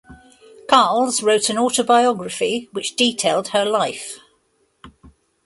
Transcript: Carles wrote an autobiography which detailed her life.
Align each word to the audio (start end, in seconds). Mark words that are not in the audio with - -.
Carles 0.67 1.21
wrote 1.21 1.47
an 1.51 1.59
autobiography 1.59 2.67
which 2.71 2.95
detailed 2.95 3.49
her 3.49 3.63
life. 3.63 4.17